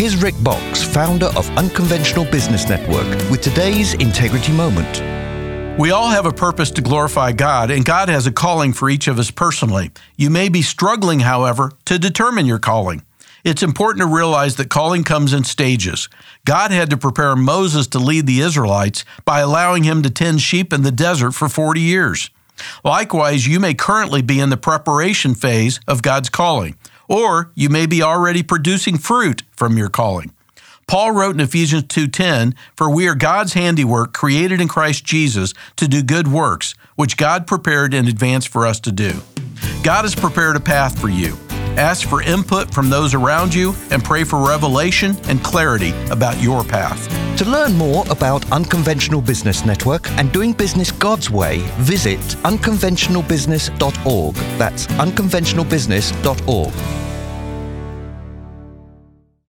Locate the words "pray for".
44.02-44.46